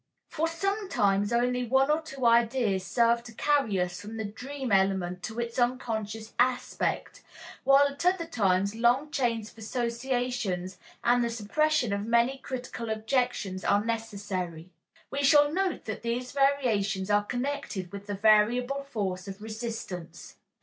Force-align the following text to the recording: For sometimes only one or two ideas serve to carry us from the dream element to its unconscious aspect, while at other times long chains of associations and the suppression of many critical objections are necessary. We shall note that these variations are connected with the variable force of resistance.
For 0.29 0.47
sometimes 0.47 1.31
only 1.31 1.63
one 1.63 1.91
or 1.91 2.01
two 2.01 2.25
ideas 2.25 2.83
serve 2.83 3.21
to 3.25 3.33
carry 3.35 3.79
us 3.79 4.01
from 4.01 4.17
the 4.17 4.25
dream 4.25 4.71
element 4.71 5.21
to 5.25 5.39
its 5.39 5.59
unconscious 5.59 6.33
aspect, 6.39 7.21
while 7.65 7.87
at 7.87 8.03
other 8.03 8.25
times 8.25 8.73
long 8.73 9.11
chains 9.11 9.51
of 9.51 9.59
associations 9.59 10.79
and 11.03 11.23
the 11.23 11.29
suppression 11.29 11.93
of 11.93 12.07
many 12.07 12.39
critical 12.39 12.89
objections 12.89 13.63
are 13.63 13.85
necessary. 13.85 14.71
We 15.11 15.21
shall 15.23 15.53
note 15.53 15.85
that 15.85 16.01
these 16.01 16.31
variations 16.31 17.11
are 17.11 17.23
connected 17.23 17.91
with 17.91 18.07
the 18.07 18.15
variable 18.15 18.81
force 18.81 19.27
of 19.27 19.39
resistance. 19.39 20.37